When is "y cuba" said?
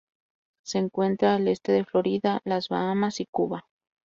3.19-3.67